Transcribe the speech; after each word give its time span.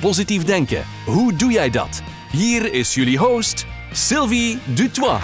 Positief 0.00 0.44
denken, 0.44 0.84
hoe 1.06 1.34
doe 1.34 1.52
jij 1.52 1.70
dat? 1.70 2.02
Hier 2.32 2.72
is 2.72 2.94
jullie 2.94 3.18
host, 3.18 3.66
Sylvie 3.92 4.58
Dutois. 4.74 5.22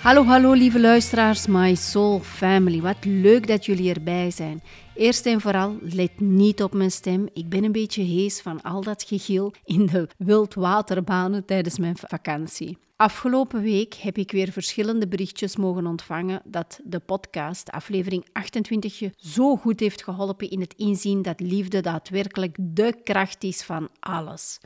Hallo, 0.00 0.24
hallo 0.24 0.52
lieve 0.52 0.80
luisteraars, 0.80 1.46
my 1.46 1.74
soul 1.74 2.20
family. 2.20 2.80
Wat 2.80 2.96
leuk 3.00 3.46
dat 3.46 3.66
jullie 3.66 3.94
erbij 3.94 4.30
zijn. 4.30 4.62
Eerst 4.98 5.26
en 5.26 5.40
vooral, 5.40 5.76
let 5.80 6.20
niet 6.20 6.62
op 6.62 6.74
mijn 6.74 6.90
stem. 6.90 7.28
Ik 7.32 7.48
ben 7.48 7.64
een 7.64 7.72
beetje 7.72 8.02
hees 8.02 8.40
van 8.40 8.62
al 8.62 8.82
dat 8.82 9.02
gegil 9.02 9.52
in 9.64 9.86
de 9.86 10.08
wildwaterbanen 10.16 11.44
tijdens 11.44 11.78
mijn 11.78 11.96
vakantie. 11.96 12.78
Afgelopen 12.96 13.62
week 13.62 13.94
heb 13.94 14.18
ik 14.18 14.30
weer 14.30 14.52
verschillende 14.52 15.08
berichtjes 15.08 15.56
mogen 15.56 15.86
ontvangen 15.86 16.42
dat 16.44 16.80
de 16.84 16.98
podcast, 16.98 17.70
aflevering 17.70 18.26
28, 18.32 18.98
je 18.98 19.10
zo 19.16 19.56
goed 19.56 19.80
heeft 19.80 20.02
geholpen 20.02 20.50
in 20.50 20.60
het 20.60 20.74
inzien 20.76 21.22
dat 21.22 21.40
liefde 21.40 21.80
daadwerkelijk 21.80 22.56
de 22.60 22.94
kracht 23.02 23.44
is 23.44 23.62
van 23.62 23.88
alles. 24.00 24.60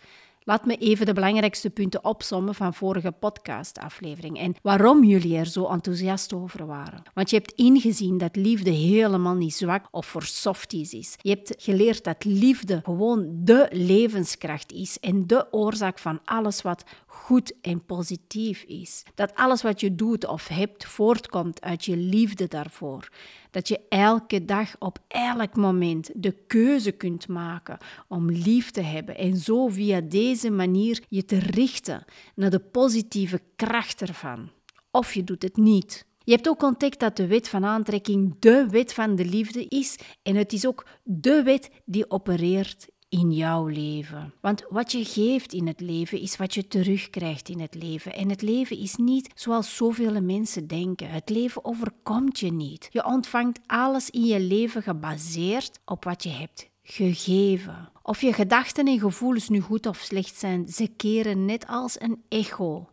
Laat 0.45 0.67
me 0.67 0.77
even 0.77 1.07
de 1.07 1.12
belangrijkste 1.12 1.71
punten 1.71 2.05
opsommen 2.05 2.55
van 2.55 2.75
vorige 2.75 3.12
podcastaflevering 3.12 4.39
en 4.39 4.55
waarom 4.62 5.05
jullie 5.05 5.37
er 5.37 5.47
zo 5.47 5.67
enthousiast 5.67 6.33
over 6.33 6.67
waren. 6.67 7.03
Want 7.15 7.31
je 7.31 7.37
hebt 7.37 7.53
ingezien 7.53 8.19
dat 8.19 8.37
liefde 8.37 8.70
helemaal 8.70 9.35
niet 9.35 9.55
zwak 9.55 9.89
of 9.91 10.07
voor 10.07 10.23
softies 10.23 10.93
is. 10.93 11.15
Je 11.20 11.31
hebt 11.31 11.55
geleerd 11.59 12.05
dat 12.05 12.25
liefde 12.25 12.81
gewoon 12.85 13.29
de 13.31 13.69
levenskracht 13.70 14.73
is 14.73 14.98
en 15.01 15.27
de 15.27 15.53
oorzaak 15.53 15.98
van 15.98 16.20
alles 16.25 16.63
wat 16.63 16.85
goed 17.12 17.52
en 17.60 17.84
positief 17.84 18.62
is. 18.62 19.02
Dat 19.14 19.34
alles 19.34 19.62
wat 19.62 19.80
je 19.80 19.94
doet 19.94 20.27
of 20.27 20.48
hebt 20.48 20.86
voortkomt 20.86 21.60
uit 21.60 21.84
je 21.84 21.96
liefde 21.96 22.48
daarvoor. 22.48 23.08
Dat 23.50 23.68
je 23.68 23.80
elke 23.88 24.44
dag 24.44 24.74
op 24.78 24.98
elk 25.08 25.56
moment 25.56 26.10
de 26.14 26.33
keuze 26.46 26.92
kunt 26.92 27.28
maken 27.28 27.78
om 28.08 28.30
lief 28.30 28.70
te 28.70 28.80
hebben 28.80 29.16
en 29.16 29.36
zo 29.36 29.68
via 29.68 30.00
deze 30.00 30.50
manier 30.50 31.02
je 31.08 31.24
te 31.24 31.38
richten 31.38 32.05
naar 32.34 32.50
de 32.50 32.60
positieve 32.60 33.40
kracht 33.56 34.00
ervan. 34.00 34.50
Of 34.90 35.14
je 35.14 35.24
doet 35.24 35.42
het 35.42 35.56
niet. 35.56 36.06
Je 36.24 36.33
hebt 36.33 36.48
ook 36.48 36.62
ontdekt 36.62 37.00
dat 37.00 37.16
de 37.16 37.27
wet 37.27 37.48
van 37.48 37.64
aantrekking 37.64 38.36
de 38.38 38.66
wet 38.70 38.94
van 38.94 39.16
de 39.16 39.24
liefde 39.24 39.66
is 39.68 39.98
en 40.22 40.36
het 40.36 40.52
is 40.52 40.66
ook 40.66 40.86
de 41.02 41.42
wet 41.42 41.70
die 41.84 42.10
opereert 42.10 42.86
in 43.12 43.32
jouw 43.32 43.66
leven. 43.66 44.34
Want 44.41 44.64
wat 44.68 44.92
je 44.92 45.05
geeft 45.05 45.52
in 45.52 45.66
het 45.66 45.80
leven 45.80 46.20
is 46.20 46.36
wat 46.36 46.55
je 46.55 46.68
terugkrijgt 46.68 47.48
in 47.48 47.60
het 47.60 47.74
leven. 47.74 48.14
En 48.14 48.28
het 48.28 48.42
leven 48.42 48.78
is 48.78 48.96
niet 48.96 49.30
zoals 49.34 49.77
zoveel 49.77 50.22
mensen 50.22 50.66
denken. 50.66 51.10
Het 51.10 51.30
leven 51.30 51.64
overkomt 51.64 52.38
je 52.38 52.52
niet. 52.52 52.88
Je 52.90 53.05
ontvangt 53.05 53.60
alles 53.66 54.10
in 54.10 54.24
je 54.24 54.40
leven 54.40 54.83
gebaseerd 54.83 55.78
op 55.84 56.05
wat 56.05 56.22
je 56.22 56.28
hebt 56.28 56.70
gegeven. 56.83 57.90
Of 58.02 58.20
je 58.20 58.33
gedachten 58.33 58.86
en 58.86 58.98
gevoelens 58.98 59.48
nu 59.48 59.60
goed 59.60 59.86
of 59.86 59.96
slecht 59.96 60.38
zijn, 60.38 60.68
ze 60.68 60.88
keren 60.96 61.44
net 61.44 61.67
als 61.67 62.01
een 62.01 62.22
echo 62.28 62.89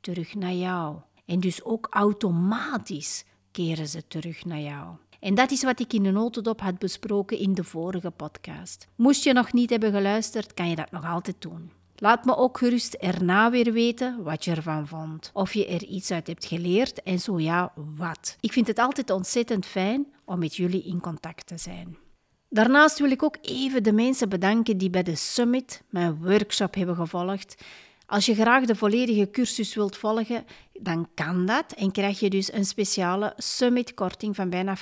terug 0.00 0.34
naar 0.34 0.54
jou. 0.54 0.96
En 1.26 1.40
dus 1.40 1.64
ook 1.64 1.86
automatisch 1.90 3.24
keren 3.50 3.88
ze 3.88 4.06
terug 4.06 4.44
naar 4.44 4.60
jou. 4.60 4.96
En 5.20 5.34
dat 5.34 5.50
is 5.50 5.62
wat 5.62 5.80
ik 5.80 5.92
in 5.92 6.02
de 6.02 6.10
notendop 6.10 6.60
had 6.60 6.78
besproken 6.78 7.38
in 7.38 7.54
de 7.54 7.64
vorige 7.64 8.10
podcast. 8.10 8.88
Moest 8.96 9.24
je 9.24 9.32
nog 9.32 9.52
niet 9.52 9.70
hebben 9.70 9.92
geluisterd, 9.92 10.54
kan 10.54 10.68
je 10.68 10.76
dat 10.76 10.90
nog 10.90 11.04
altijd 11.04 11.36
doen. 11.38 11.70
Laat 11.96 12.24
me 12.24 12.36
ook 12.36 12.58
gerust 12.58 12.94
erna 12.94 13.50
weer 13.50 13.72
weten 13.72 14.22
wat 14.22 14.44
je 14.44 14.50
ervan 14.50 14.86
vond. 14.86 15.30
Of 15.32 15.54
je 15.54 15.66
er 15.66 15.84
iets 15.84 16.10
uit 16.10 16.26
hebt 16.26 16.44
geleerd 16.44 17.02
en 17.02 17.18
zo 17.18 17.40
ja, 17.40 17.72
wat. 17.96 18.36
Ik 18.40 18.52
vind 18.52 18.66
het 18.66 18.78
altijd 18.78 19.10
ontzettend 19.10 19.66
fijn 19.66 20.06
om 20.24 20.38
met 20.38 20.56
jullie 20.56 20.84
in 20.84 21.00
contact 21.00 21.46
te 21.46 21.58
zijn. 21.58 21.96
Daarnaast 22.48 22.98
wil 22.98 23.10
ik 23.10 23.22
ook 23.22 23.36
even 23.42 23.82
de 23.82 23.92
mensen 23.92 24.28
bedanken 24.28 24.78
die 24.78 24.90
bij 24.90 25.02
de 25.02 25.14
Summit 25.14 25.82
mijn 25.88 26.22
workshop 26.22 26.74
hebben 26.74 26.96
gevolgd. 26.96 27.64
Als 28.10 28.26
je 28.26 28.34
graag 28.34 28.64
de 28.64 28.76
volledige 28.76 29.30
cursus 29.30 29.74
wilt 29.74 29.96
volgen, 29.96 30.44
dan 30.72 31.08
kan 31.14 31.46
dat 31.46 31.72
en 31.72 31.92
krijg 31.92 32.20
je 32.20 32.30
dus 32.30 32.52
een 32.52 32.64
speciale 32.64 33.32
summit-korting 33.36 34.36
van 34.36 34.50
bijna 34.50 34.76
50% 34.76 34.80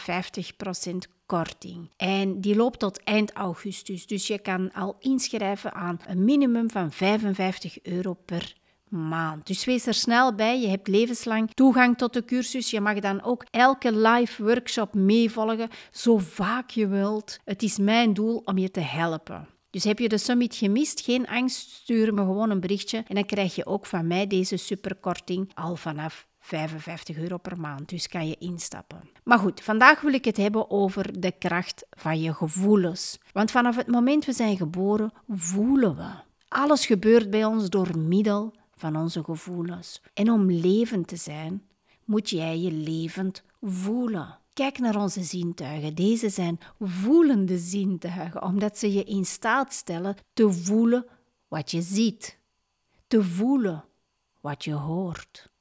korting. 1.26 1.90
En 1.96 2.40
die 2.40 2.56
loopt 2.56 2.78
tot 2.78 3.02
eind 3.04 3.32
augustus, 3.32 4.06
dus 4.06 4.26
je 4.26 4.38
kan 4.38 4.72
al 4.72 4.96
inschrijven 5.00 5.74
aan 5.74 6.00
een 6.06 6.24
minimum 6.24 6.70
van 6.70 6.92
55 6.92 7.82
euro 7.82 8.14
per 8.14 8.54
maand. 8.88 9.46
Dus 9.46 9.64
wees 9.64 9.86
er 9.86 9.94
snel 9.94 10.34
bij. 10.34 10.60
Je 10.60 10.68
hebt 10.68 10.88
levenslang 10.88 11.50
toegang 11.50 11.96
tot 11.96 12.12
de 12.12 12.24
cursus. 12.24 12.70
Je 12.70 12.80
mag 12.80 12.98
dan 12.98 13.22
ook 13.22 13.44
elke 13.50 13.96
live 13.96 14.42
workshop 14.42 14.94
meevolgen, 14.94 15.68
zo 15.90 16.18
vaak 16.18 16.70
je 16.70 16.86
wilt. 16.86 17.38
Het 17.44 17.62
is 17.62 17.78
mijn 17.78 18.14
doel 18.14 18.42
om 18.44 18.58
je 18.58 18.70
te 18.70 18.80
helpen. 18.80 19.57
Dus 19.70 19.84
heb 19.84 19.98
je 19.98 20.08
de 20.08 20.18
summit 20.18 20.54
gemist, 20.54 21.00
geen 21.00 21.26
angst, 21.26 21.70
stuur 21.70 22.14
me 22.14 22.20
gewoon 22.20 22.50
een 22.50 22.60
berichtje 22.60 23.04
en 23.08 23.14
dan 23.14 23.24
krijg 23.24 23.54
je 23.54 23.66
ook 23.66 23.86
van 23.86 24.06
mij 24.06 24.26
deze 24.26 24.56
superkorting 24.56 25.50
al 25.54 25.76
vanaf 25.76 26.26
55 26.38 27.16
euro 27.16 27.36
per 27.38 27.60
maand. 27.60 27.88
Dus 27.88 28.08
kan 28.08 28.28
je 28.28 28.36
instappen. 28.38 29.10
Maar 29.24 29.38
goed, 29.38 29.60
vandaag 29.60 30.00
wil 30.00 30.12
ik 30.12 30.24
het 30.24 30.36
hebben 30.36 30.70
over 30.70 31.20
de 31.20 31.32
kracht 31.38 31.86
van 31.90 32.20
je 32.20 32.34
gevoelens. 32.34 33.18
Want 33.32 33.50
vanaf 33.50 33.76
het 33.76 33.86
moment 33.86 34.24
we 34.24 34.32
zijn 34.32 34.56
geboren, 34.56 35.12
voelen 35.28 35.96
we. 35.96 36.10
Alles 36.48 36.86
gebeurt 36.86 37.30
bij 37.30 37.44
ons 37.44 37.68
door 37.68 37.98
middel 37.98 38.54
van 38.74 38.96
onze 38.96 39.24
gevoelens. 39.24 40.02
En 40.14 40.30
om 40.30 40.50
levend 40.50 41.06
te 41.06 41.16
zijn, 41.16 41.62
moet 42.04 42.30
jij 42.30 42.58
je 42.58 42.72
levend 42.72 43.42
voelen. 43.60 44.38
Kijk 44.58 44.78
naar 44.78 44.96
onze 44.96 45.22
zintuigen. 45.22 45.94
Deze 45.94 46.28
zijn 46.28 46.58
voelende 46.80 47.58
zintuigen, 47.58 48.42
omdat 48.42 48.78
ze 48.78 48.92
je 48.92 49.04
in 49.04 49.24
staat 49.24 49.72
stellen 49.72 50.16
te 50.32 50.52
voelen 50.52 51.06
wat 51.48 51.70
je 51.70 51.82
ziet, 51.82 52.38
te 53.06 53.24
voelen 53.24 53.84
wat 54.40 54.64
je 54.64 54.72
hoort, 54.72 55.52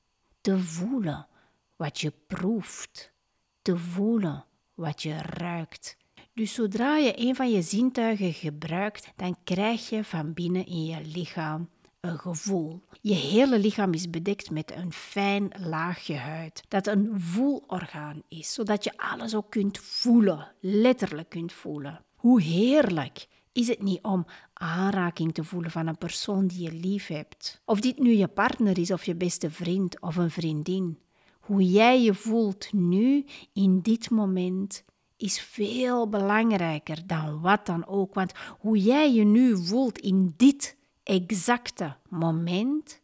te 0.41 0.59
voelen 0.59 1.27
wat 1.75 1.99
je 1.99 2.13
proeft, 2.27 3.13
te 3.61 3.77
voelen 3.77 4.45
wat 4.73 5.01
je 5.01 5.17
ruikt. 5.21 5.97
Dus 6.33 6.53
zodra 6.53 6.97
je 6.97 7.13
een 7.27 7.35
van 7.35 7.51
je 7.51 7.61
zintuigen 7.61 8.33
gebruikt, 8.33 9.11
dan 9.15 9.37
krijg 9.43 9.89
je 9.89 10.03
van 10.03 10.33
binnen 10.33 10.65
in 10.65 10.85
je 10.85 11.01
lichaam 11.05 11.69
gevoel. 12.15 12.81
Je 13.01 13.13
hele 13.13 13.59
lichaam 13.59 13.93
is 13.93 14.09
bedekt 14.09 14.49
met 14.49 14.71
een 14.71 14.93
fijn 14.93 15.51
laagje 15.59 16.15
huid, 16.15 16.63
dat 16.67 16.87
een 16.87 17.09
voelorgaan 17.15 18.21
is, 18.27 18.53
zodat 18.53 18.83
je 18.83 18.97
alles 18.97 19.35
ook 19.35 19.49
kunt 19.49 19.77
voelen, 19.77 20.51
letterlijk 20.59 21.29
kunt 21.29 21.53
voelen. 21.53 22.05
Hoe 22.15 22.41
heerlijk 22.41 23.27
is 23.51 23.67
het 23.67 23.81
niet 23.81 24.03
om 24.03 24.25
aanraking 24.53 25.33
te 25.33 25.43
voelen 25.43 25.71
van 25.71 25.87
een 25.87 25.97
persoon 25.97 26.47
die 26.47 26.61
je 26.61 26.73
lief 26.73 27.07
hebt? 27.07 27.61
Of 27.65 27.79
dit 27.79 27.99
nu 27.99 28.11
je 28.11 28.27
partner 28.27 28.77
is 28.77 28.91
of 28.91 29.05
je 29.05 29.15
beste 29.15 29.51
vriend 29.51 30.01
of 30.01 30.15
een 30.15 30.31
vriendin. 30.31 30.99
Hoe 31.39 31.63
jij 31.63 32.01
je 32.01 32.13
voelt 32.13 32.73
nu, 32.73 33.25
in 33.53 33.81
dit 33.81 34.09
moment, 34.09 34.83
is 35.17 35.39
veel 35.39 36.09
belangrijker 36.09 37.07
dan 37.07 37.41
wat 37.41 37.65
dan 37.65 37.87
ook. 37.87 38.13
Want 38.13 38.31
hoe 38.59 38.77
jij 38.77 39.13
je 39.13 39.23
nu 39.23 39.65
voelt 39.65 39.97
in 39.97 40.33
dit 40.37 40.76
exacte 41.07 41.95
moment 42.09 43.01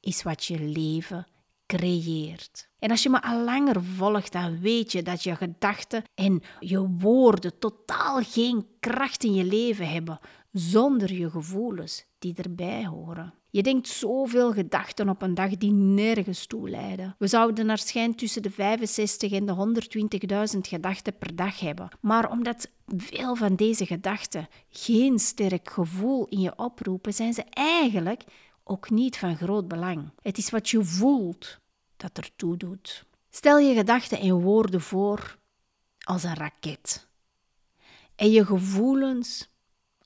is 0.00 0.22
wat 0.22 0.44
je 0.44 0.60
leven 0.60 1.26
creëert. 1.66 2.68
En 2.78 2.90
als 2.90 3.02
je 3.02 3.10
me 3.10 3.22
al 3.22 3.44
langer 3.44 3.82
volgt, 3.82 4.32
dan 4.32 4.60
weet 4.60 4.92
je 4.92 5.02
dat 5.02 5.22
je 5.22 5.36
gedachten 5.36 6.04
en 6.14 6.42
je 6.60 6.88
woorden 6.88 7.58
totaal 7.58 8.22
geen 8.22 8.66
kracht 8.80 9.24
in 9.24 9.34
je 9.34 9.44
leven 9.44 9.88
hebben 9.88 10.20
zonder 10.52 11.12
je 11.12 11.30
gevoelens 11.30 12.04
die 12.18 12.34
erbij 12.34 12.86
horen. 12.86 13.34
Je 13.52 13.62
denkt 13.62 13.88
zoveel 13.88 14.52
gedachten 14.52 15.08
op 15.08 15.22
een 15.22 15.34
dag 15.34 15.56
die 15.56 15.72
nergens 15.72 16.46
toe 16.46 16.70
leiden. 16.70 17.14
We 17.18 17.26
zouden 17.26 17.66
naar 17.66 17.78
schijn 17.78 18.14
tussen 18.14 18.42
de 18.42 18.50
65 18.50 19.32
en 19.32 19.46
de 19.46 20.54
120.000 20.54 20.58
gedachten 20.60 21.18
per 21.18 21.36
dag 21.36 21.60
hebben. 21.60 21.88
Maar 22.00 22.30
omdat 22.30 22.70
veel 22.96 23.36
van 23.36 23.56
deze 23.56 23.86
gedachten 23.86 24.48
geen 24.68 25.18
sterk 25.18 25.70
gevoel 25.70 26.26
in 26.26 26.40
je 26.40 26.52
oproepen, 26.56 27.14
zijn 27.14 27.34
ze 27.34 27.44
eigenlijk 27.50 28.24
ook 28.64 28.90
niet 28.90 29.18
van 29.18 29.36
groot 29.36 29.68
belang. 29.68 30.10
Het 30.22 30.38
is 30.38 30.50
wat 30.50 30.68
je 30.68 30.84
voelt 30.84 31.58
dat 31.96 32.18
ertoe 32.18 32.56
doet. 32.56 33.06
Stel 33.30 33.58
je 33.58 33.74
gedachten 33.74 34.20
en 34.20 34.40
woorden 34.40 34.80
voor 34.80 35.38
als 35.98 36.22
een 36.22 36.34
raket. 36.34 37.08
en 38.14 38.30
je 38.30 38.46
gevoelens 38.46 39.48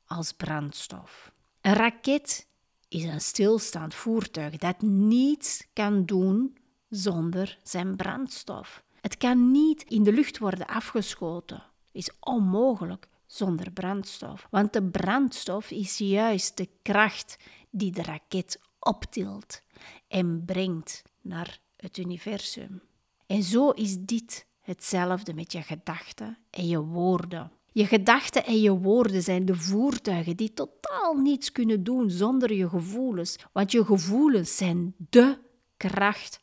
als 0.07 0.33
brandstof. 0.33 1.33
Een 1.61 1.75
raket 1.75 2.47
is 2.89 3.05
een 3.05 3.21
stilstaand 3.21 3.95
voertuig 3.95 4.57
dat 4.57 4.83
niets 4.83 5.67
kan 5.73 6.05
doen 6.05 6.57
zonder 6.89 7.59
zijn 7.63 7.97
brandstof. 7.97 8.83
Het 9.01 9.17
kan 9.17 9.51
niet 9.51 9.83
in 9.83 10.03
de 10.03 10.13
lucht 10.13 10.39
worden 10.39 10.67
afgeschoten. 10.67 11.63
Is 11.93 12.11
onmogelijk 12.21 13.09
zonder 13.27 13.71
brandstof. 13.71 14.47
Want 14.51 14.73
de 14.73 14.83
brandstof 14.83 15.71
is 15.71 15.99
juist 15.99 16.57
de 16.57 16.69
kracht 16.83 17.37
die 17.71 17.93
de 17.93 18.03
raket 18.03 18.61
optilt 18.79 19.61
en 20.09 20.45
brengt 20.45 21.03
naar 21.21 21.61
het 21.77 21.97
universum. 21.97 22.83
En 23.27 23.43
zo 23.43 23.71
is 23.71 23.99
dit 23.99 24.47
hetzelfde 24.61 25.35
met 25.35 25.53
je 25.53 25.63
gedachten 25.63 26.39
en 26.51 26.67
je 26.67 26.81
woorden. 26.81 27.51
Je 27.77 27.87
gedachten 27.87 28.45
en 28.45 28.61
je 28.61 28.71
woorden 28.71 29.23
zijn 29.23 29.45
de 29.45 29.55
voertuigen 29.55 30.37
die 30.37 30.53
totaal 30.53 31.15
niets 31.15 31.53
kunnen 31.53 31.85
doen 31.85 32.11
zonder 32.11 32.53
je 32.53 32.69
gevoelens, 32.69 33.37
want 33.53 33.73
je 33.73 33.85
gevoelens 33.85 34.57
zijn 34.57 34.95
de 34.97 35.39
kracht 35.77 36.41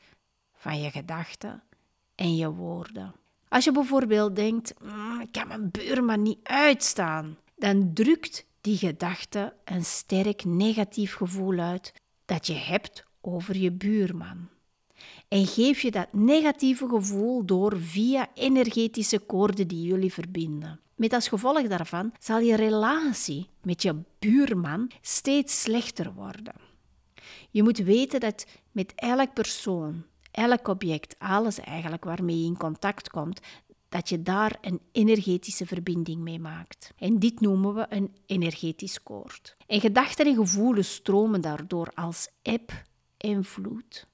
van 0.53 0.81
je 0.81 0.89
gedachten 0.91 1.63
en 2.15 2.35
je 2.35 2.51
woorden. 2.51 3.15
Als 3.47 3.63
je 3.63 3.71
bijvoorbeeld 3.71 4.35
denkt, 4.35 4.74
mm, 4.81 5.21
ik 5.21 5.31
kan 5.31 5.47
mijn 5.47 5.71
buurman 5.71 6.21
niet 6.21 6.39
uitstaan, 6.44 7.38
dan 7.56 7.94
drukt 7.94 8.45
die 8.62 8.77
gedachte 8.77 9.53
een 9.65 9.85
sterk 9.85 10.44
negatief 10.44 11.13
gevoel 11.13 11.59
uit 11.59 11.94
dat 12.25 12.47
je 12.47 12.53
hebt 12.56 13.06
over 13.21 13.57
je 13.57 13.71
buurman. 13.71 14.50
En 15.33 15.47
geef 15.47 15.81
je 15.81 15.91
dat 15.91 16.07
negatieve 16.12 16.88
gevoel 16.88 17.45
door 17.45 17.80
via 17.80 18.30
energetische 18.33 19.19
koorden 19.19 19.68
die 19.68 19.81
jullie 19.81 20.13
verbinden. 20.13 20.80
Met 20.95 21.13
als 21.13 21.27
gevolg 21.27 21.68
daarvan 21.68 22.12
zal 22.19 22.39
je 22.39 22.56
relatie 22.56 23.50
met 23.62 23.81
je 23.81 24.01
buurman 24.19 24.91
steeds 25.01 25.62
slechter 25.62 26.13
worden. 26.13 26.53
Je 27.50 27.63
moet 27.63 27.77
weten 27.77 28.19
dat 28.19 28.45
met 28.71 28.94
elk 28.95 29.33
persoon, 29.33 30.03
elk 30.31 30.68
object, 30.68 31.15
alles 31.19 31.59
eigenlijk 31.59 32.03
waarmee 32.03 32.39
je 32.39 32.45
in 32.45 32.57
contact 32.57 33.09
komt, 33.09 33.39
dat 33.89 34.09
je 34.09 34.21
daar 34.21 34.57
een 34.62 34.80
energetische 34.91 35.65
verbinding 35.65 36.21
mee 36.21 36.39
maakt. 36.39 36.94
En 36.97 37.19
dit 37.19 37.39
noemen 37.39 37.74
we 37.74 37.85
een 37.89 38.15
energetisch 38.25 39.03
koord. 39.03 39.56
En 39.68 39.80
gedachten 39.80 40.25
en 40.25 40.35
gevoelens 40.35 40.94
stromen 40.94 41.41
daardoor 41.41 41.91
als 41.94 42.30
eb 42.41 42.71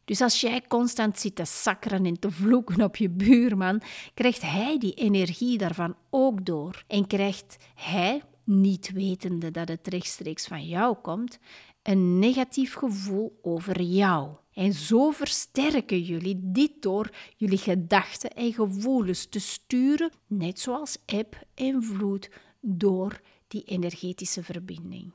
Dus 0.06 0.22
als 0.22 0.42
jij 0.42 0.62
constant 0.68 1.20
zit 1.20 1.36
te 1.36 1.46
sakkeren 1.46 2.06
en 2.06 2.20
te 2.20 2.32
vloeken 2.32 2.82
op 2.82 2.96
je 2.96 3.10
buurman, 3.10 3.82
krijgt 4.14 4.42
hij 4.42 4.78
die 4.78 4.94
energie 4.94 5.58
daarvan 5.58 5.96
ook 6.10 6.46
door. 6.46 6.84
En 6.88 7.08
krijgt 7.08 7.58
hij, 7.76 8.22
niet 8.44 8.92
wetende 8.92 9.52
dat 9.52 9.68
het 9.68 9.88
rechtstreeks 9.88 10.48
van 10.48 10.68
jou 10.68 10.96
komt, 11.02 11.40
een 11.84 12.20
negatief 12.20 12.74
gevoel 12.74 13.40
over 13.42 13.82
jou. 13.82 14.30
En 14.54 14.74
zo 14.74 15.12
versterken 15.12 16.02
jullie 16.02 16.40
dit 16.44 16.82
door 16.82 17.10
jullie 17.36 17.58
gedachten 17.58 18.30
en 18.30 18.54
gevoelens 18.54 19.26
te 19.26 19.40
sturen, 19.40 20.12
net 20.28 20.60
zoals 20.60 20.98
eb 21.06 21.44
en 21.56 21.84
vloed, 21.84 22.30
door 22.62 23.22
die 23.48 23.64
energetische 23.64 24.44
verbinding. 24.44 25.12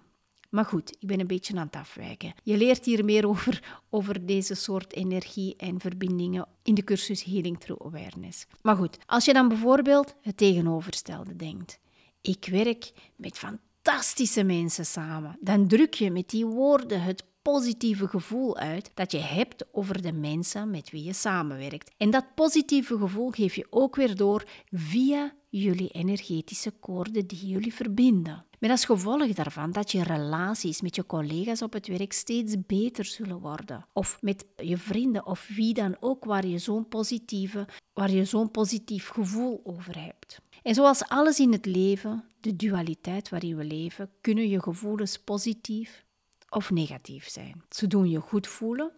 Maar 0.54 0.64
goed, 0.64 0.96
ik 0.98 1.06
ben 1.06 1.20
een 1.20 1.26
beetje 1.26 1.56
aan 1.56 1.66
het 1.66 1.76
afwijken. 1.76 2.34
Je 2.42 2.56
leert 2.56 2.84
hier 2.84 3.04
meer 3.04 3.28
over, 3.28 3.80
over 3.90 4.26
deze 4.26 4.54
soort 4.54 4.92
energie 4.92 5.56
en 5.56 5.80
verbindingen 5.80 6.46
in 6.62 6.74
de 6.74 6.84
cursus 6.84 7.24
Healing 7.24 7.60
Through 7.60 7.86
Awareness. 7.86 8.46
Maar 8.62 8.76
goed, 8.76 8.98
als 9.06 9.24
je 9.24 9.32
dan 9.32 9.48
bijvoorbeeld 9.48 10.14
het 10.20 10.36
tegenovergestelde 10.36 11.36
denkt. 11.36 11.78
Ik 12.20 12.48
werk 12.50 12.92
met 13.16 13.38
fantastische 13.38 14.42
mensen 14.42 14.86
samen. 14.86 15.36
Dan 15.40 15.68
druk 15.68 15.94
je 15.94 16.10
met 16.10 16.30
die 16.30 16.46
woorden 16.46 17.02
het 17.02 17.24
positieve 17.42 18.08
gevoel 18.08 18.56
uit 18.56 18.90
dat 18.94 19.12
je 19.12 19.18
hebt 19.18 19.64
over 19.72 20.02
de 20.02 20.12
mensen 20.12 20.70
met 20.70 20.90
wie 20.90 21.04
je 21.04 21.12
samenwerkt. 21.12 21.90
En 21.96 22.10
dat 22.10 22.34
positieve 22.34 22.98
gevoel 22.98 23.30
geef 23.30 23.54
je 23.54 23.66
ook 23.70 23.96
weer 23.96 24.16
door 24.16 24.44
via 24.70 25.34
jullie 25.48 25.88
energetische 25.88 26.70
koorden 26.70 27.26
die 27.26 27.46
jullie 27.48 27.74
verbinden. 27.74 28.44
Met 28.64 28.72
als 28.72 28.84
gevolg 28.84 29.32
daarvan 29.32 29.72
dat 29.72 29.92
je 29.92 30.02
relaties 30.02 30.80
met 30.80 30.96
je 30.96 31.06
collega's 31.06 31.62
op 31.62 31.72
het 31.72 31.86
werk 31.86 32.12
steeds 32.12 32.54
beter 32.66 33.04
zullen 33.04 33.40
worden. 33.40 33.86
Of 33.92 34.18
met 34.22 34.44
je 34.56 34.78
vrienden 34.78 35.26
of 35.26 35.48
wie 35.48 35.74
dan 35.74 35.96
ook 36.00 36.24
waar 36.24 36.46
je 36.46 36.58
zo'n 36.58 36.88
positieve, 36.88 37.66
waar 37.92 38.10
je 38.10 38.24
zo'n 38.24 38.50
positief 38.50 39.08
gevoel 39.08 39.60
over 39.64 40.04
hebt. 40.04 40.40
En 40.62 40.74
zoals 40.74 41.08
alles 41.08 41.38
in 41.38 41.52
het 41.52 41.66
leven, 41.66 42.24
de 42.40 42.56
dualiteit 42.56 43.28
waarin 43.28 43.56
we 43.56 43.64
leven, 43.64 44.10
kunnen 44.20 44.48
je 44.48 44.62
gevoelens 44.62 45.18
positief 45.18 46.04
of 46.48 46.70
negatief 46.70 47.28
zijn. 47.28 47.62
Ze 47.68 47.86
doen 47.86 48.10
je 48.10 48.20
goed 48.20 48.46
voelen 48.46 48.92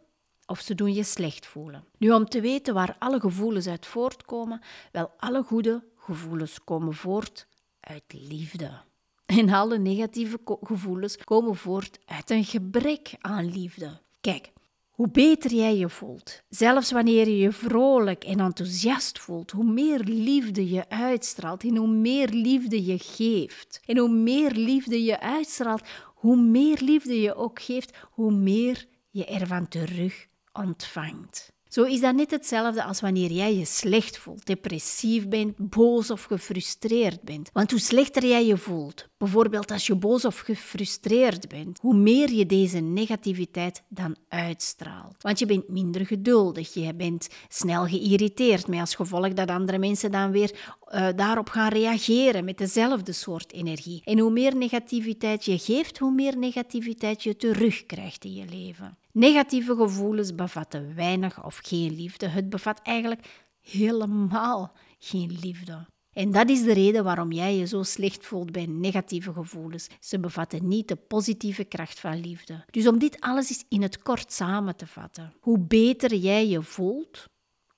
of 0.46 0.60
ze 0.60 0.74
doen 0.74 0.94
je 0.94 1.04
slecht 1.04 1.46
voelen. 1.46 1.84
Nu, 1.98 2.10
om 2.10 2.28
te 2.28 2.40
weten 2.40 2.74
waar 2.74 2.96
alle 2.98 3.20
gevoelens 3.20 3.66
uit 3.66 3.86
voortkomen, 3.86 4.60
wel, 4.92 5.10
alle 5.16 5.42
goede 5.42 5.84
gevoelens 5.96 6.64
komen 6.64 6.94
voort 6.94 7.46
uit 7.80 8.12
liefde. 8.12 8.84
En 9.26 9.48
alle 9.48 9.78
negatieve 9.78 10.38
gevoelens 10.62 11.16
komen 11.16 11.56
voort 11.56 11.98
uit 12.04 12.30
een 12.30 12.44
gebrek 12.44 13.14
aan 13.18 13.50
liefde. 13.52 14.00
Kijk, 14.20 14.52
hoe 14.90 15.08
beter 15.10 15.54
jij 15.54 15.76
je 15.76 15.88
voelt, 15.88 16.42
zelfs 16.48 16.92
wanneer 16.92 17.28
je 17.28 17.38
je 17.38 17.52
vrolijk 17.52 18.24
en 18.24 18.40
enthousiast 18.40 19.18
voelt, 19.18 19.50
hoe 19.50 19.64
meer 19.64 19.98
liefde 19.98 20.68
je 20.68 20.88
uitstraalt 20.88 21.64
en 21.64 21.76
hoe 21.76 21.88
meer 21.88 22.28
liefde 22.28 22.84
je 22.84 22.98
geeft. 22.98 23.80
En 23.84 23.98
hoe 23.98 24.10
meer 24.10 24.50
liefde 24.50 25.04
je 25.04 25.20
uitstraalt, 25.20 25.86
hoe 26.14 26.36
meer 26.36 26.80
liefde 26.80 27.20
je 27.20 27.34
ook 27.34 27.62
geeft, 27.62 27.96
hoe 28.10 28.32
meer 28.32 28.86
je 29.10 29.24
ervan 29.24 29.68
terug 29.68 30.26
ontvangt. 30.52 31.55
Zo 31.68 31.82
is 31.82 32.00
dat 32.00 32.14
net 32.14 32.30
hetzelfde 32.30 32.84
als 32.84 33.00
wanneer 33.00 33.30
jij 33.30 33.56
je 33.56 33.64
slecht 33.64 34.18
voelt, 34.18 34.46
depressief 34.46 35.28
bent, 35.28 35.54
boos 35.56 36.10
of 36.10 36.24
gefrustreerd 36.24 37.22
bent. 37.22 37.50
Want 37.52 37.70
hoe 37.70 37.80
slechter 37.80 38.26
jij 38.26 38.46
je 38.46 38.56
voelt, 38.56 39.08
bijvoorbeeld 39.18 39.70
als 39.70 39.86
je 39.86 39.94
boos 39.94 40.24
of 40.24 40.38
gefrustreerd 40.38 41.48
bent, 41.48 41.78
hoe 41.80 41.94
meer 41.94 42.30
je 42.32 42.46
deze 42.46 42.78
negativiteit 42.78 43.82
dan 43.88 44.16
uitstraalt. 44.28 45.22
Want 45.22 45.38
je 45.38 45.46
bent 45.46 45.68
minder 45.68 46.06
geduldig, 46.06 46.74
je 46.74 46.94
bent 46.94 47.28
snel 47.48 47.86
geïrriteerd, 47.86 48.66
met 48.66 48.80
als 48.80 48.94
gevolg 48.94 49.32
dat 49.32 49.48
andere 49.48 49.78
mensen 49.78 50.10
dan 50.10 50.30
weer 50.30 50.50
uh, 50.94 51.08
daarop 51.16 51.48
gaan 51.48 51.72
reageren 51.72 52.44
met 52.44 52.58
dezelfde 52.58 53.12
soort 53.12 53.52
energie. 53.52 54.02
En 54.04 54.18
hoe 54.18 54.30
meer 54.30 54.56
negativiteit 54.56 55.44
je 55.44 55.58
geeft, 55.58 55.98
hoe 55.98 56.12
meer 56.14 56.36
negativiteit 56.38 57.22
je 57.22 57.36
terugkrijgt 57.36 58.24
in 58.24 58.34
je 58.34 58.44
leven. 58.50 58.96
Negatieve 59.16 59.76
gevoelens 59.76 60.34
bevatten 60.34 60.94
weinig 60.94 61.44
of 61.44 61.60
geen 61.62 61.94
liefde. 61.94 62.28
Het 62.28 62.48
bevat 62.48 62.80
eigenlijk 62.82 63.46
helemaal 63.60 64.72
geen 64.98 65.38
liefde. 65.40 65.86
En 66.12 66.30
dat 66.30 66.48
is 66.48 66.62
de 66.62 66.72
reden 66.72 67.04
waarom 67.04 67.32
jij 67.32 67.56
je 67.56 67.66
zo 67.66 67.82
slecht 67.82 68.26
voelt 68.26 68.52
bij 68.52 68.66
negatieve 68.66 69.32
gevoelens. 69.32 69.86
Ze 70.00 70.20
bevatten 70.20 70.68
niet 70.68 70.88
de 70.88 70.96
positieve 70.96 71.64
kracht 71.64 72.00
van 72.00 72.20
liefde. 72.20 72.64
Dus 72.70 72.86
om 72.86 72.98
dit 72.98 73.20
alles 73.20 73.48
eens 73.48 73.64
in 73.68 73.82
het 73.82 74.02
kort 74.02 74.32
samen 74.32 74.76
te 74.76 74.86
vatten. 74.86 75.32
Hoe 75.40 75.58
beter 75.58 76.14
jij 76.14 76.48
je 76.48 76.62
voelt, 76.62 77.28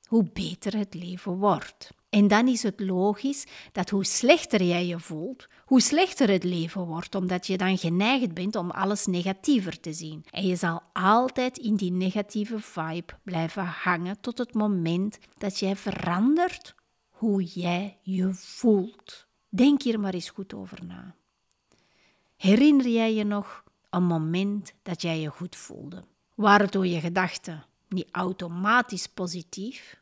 hoe 0.08 0.30
beter 0.32 0.76
het 0.76 0.94
leven 0.94 1.32
wordt. 1.32 1.90
En 2.08 2.28
dan 2.28 2.48
is 2.48 2.62
het 2.62 2.80
logisch 2.80 3.46
dat 3.72 3.90
hoe 3.90 4.04
slechter 4.04 4.62
jij 4.62 4.86
je 4.86 5.00
voelt, 5.00 5.48
hoe 5.64 5.80
slechter 5.80 6.30
het 6.30 6.44
leven 6.44 6.84
wordt, 6.84 7.14
omdat 7.14 7.46
je 7.46 7.56
dan 7.56 7.78
geneigd 7.78 8.34
bent 8.34 8.56
om 8.56 8.70
alles 8.70 9.06
negatiever 9.06 9.80
te 9.80 9.92
zien. 9.92 10.24
En 10.30 10.46
je 10.46 10.56
zal 10.56 10.82
altijd 10.92 11.58
in 11.58 11.76
die 11.76 11.92
negatieve 11.92 12.60
vibe 12.60 13.12
blijven 13.22 13.64
hangen 13.64 14.20
tot 14.20 14.38
het 14.38 14.54
moment 14.54 15.18
dat 15.38 15.58
jij 15.58 15.76
verandert 15.76 16.74
hoe 17.08 17.42
jij 17.42 17.98
je 18.02 18.34
voelt. 18.34 19.26
Denk 19.48 19.82
hier 19.82 20.00
maar 20.00 20.14
eens 20.14 20.30
goed 20.30 20.54
over 20.54 20.84
na. 20.84 21.14
Herinner 22.36 22.88
jij 22.88 23.14
je 23.14 23.24
nog 23.24 23.64
een 23.90 24.04
moment 24.04 24.72
dat 24.82 25.02
jij 25.02 25.20
je 25.20 25.28
goed 25.28 25.56
voelde? 25.56 26.04
Waren 26.34 26.70
door 26.70 26.86
je 26.86 27.00
gedachten 27.00 27.64
niet 27.88 28.08
automatisch 28.10 29.06
positief? 29.06 29.98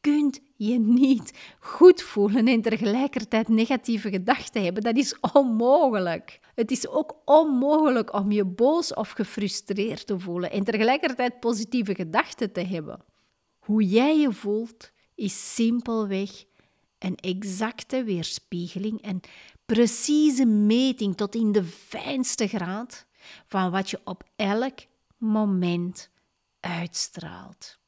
kunt 0.00 0.40
je 0.56 0.78
niet 0.78 1.32
goed 1.58 2.02
voelen 2.02 2.46
en 2.46 2.62
tegelijkertijd 2.62 3.48
negatieve 3.48 4.10
gedachten 4.10 4.64
hebben. 4.64 4.82
Dat 4.82 4.96
is 4.96 5.16
onmogelijk. 5.32 6.40
Het 6.54 6.70
is 6.70 6.88
ook 6.88 7.16
onmogelijk 7.24 8.12
om 8.12 8.32
je 8.32 8.44
boos 8.44 8.94
of 8.94 9.10
gefrustreerd 9.10 10.06
te 10.06 10.18
voelen 10.18 10.50
en 10.50 10.64
tegelijkertijd 10.64 11.40
positieve 11.40 11.94
gedachten 11.94 12.52
te 12.52 12.60
hebben. 12.60 13.04
Hoe 13.58 13.84
jij 13.84 14.18
je 14.18 14.32
voelt 14.32 14.90
is 15.14 15.54
simpelweg 15.54 16.44
een 16.98 17.16
exacte 17.16 18.04
weerspiegeling, 18.04 19.06
een 19.06 19.20
precieze 19.66 20.44
meting 20.46 21.16
tot 21.16 21.34
in 21.34 21.52
de 21.52 21.64
fijnste 21.64 22.46
graad 22.46 23.06
van 23.46 23.70
wat 23.70 23.90
je 23.90 24.00
op 24.04 24.22
elk 24.36 24.78
moment 25.16 26.10
uitstraalt 26.60 27.78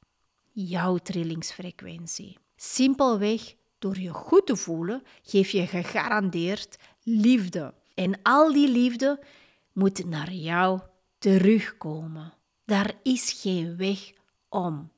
jouw 0.52 0.96
trillingsfrequentie. 0.98 2.38
Simpelweg 2.56 3.54
Door 3.82 3.98
je 3.98 4.10
goed 4.10 4.46
te 4.46 4.56
voelen, 4.56 5.02
geef 5.22 5.50
je 5.50 5.66
gegarandeerd 5.66 6.76
liefde. 7.02 7.74
En 7.94 8.22
al 8.22 8.52
die 8.52 8.68
liefde 8.68 9.24
moet 9.72 10.04
naar 10.04 10.32
jou 10.32 10.80
terugkomen. 11.18 12.34
Daar 12.64 12.94
is 13.02 13.32
geen 13.32 13.76
weg 13.76 14.12
om. 14.48 14.90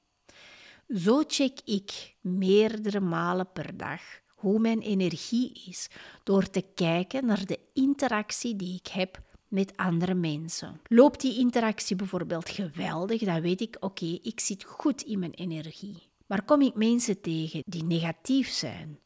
Zo 0.89 1.23
check 1.27 1.59
ik 1.65 2.17
meerdere 2.21 3.01
malen 3.01 3.53
per 3.53 3.77
dag 3.77 4.01
hoe 4.27 4.59
mijn 4.59 4.81
energie 4.81 5.65
is 5.69 5.89
door 6.23 6.51
te 6.51 6.65
kijken 6.75 7.27
naar 7.27 7.47
de 7.47 7.59
interactie 7.73 8.57
die 8.57 8.75
ik 8.75 8.87
heb 8.87 9.23
met 9.55 9.77
andere 9.77 10.15
mensen. 10.15 10.81
Loopt 10.89 11.21
die 11.21 11.39
interactie 11.39 11.97
bijvoorbeeld 11.97 12.49
geweldig, 12.49 13.21
dan 13.21 13.41
weet 13.41 13.61
ik, 13.61 13.77
oké, 13.81 14.19
ik 14.23 14.41
zit 14.41 14.65
goed 14.65 15.03
in 15.03 15.19
mijn 15.19 15.35
energie. 15.35 16.09
Maar 16.27 16.45
kom 16.45 16.61
ik 16.61 16.75
mensen 16.75 17.21
tegen 17.21 17.63
die 17.65 17.85
negatief 17.85 18.49
zijn, 18.49 18.99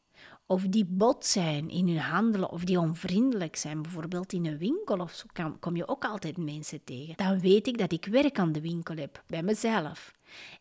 of 0.45 0.63
die 0.67 0.85
bot 0.85 1.25
zijn 1.25 1.69
in 1.69 1.87
hun 1.87 1.97
handelen, 1.97 2.49
of 2.49 2.63
die 2.63 2.79
onvriendelijk 2.79 3.55
zijn, 3.55 3.81
bijvoorbeeld 3.81 4.33
in 4.33 4.45
een 4.45 4.57
winkel 4.57 4.99
of 4.99 5.11
zo, 5.11 5.55
kom 5.59 5.75
je 5.75 5.87
ook 5.87 6.05
altijd 6.05 6.37
mensen 6.37 6.83
tegen. 6.83 7.13
Dan 7.17 7.39
weet 7.39 7.67
ik 7.67 7.77
dat 7.77 7.91
ik 7.91 8.05
werk 8.05 8.39
aan 8.39 8.51
de 8.51 8.61
winkel 8.61 8.95
heb, 8.95 9.23
bij 9.27 9.43
mezelf. 9.43 10.13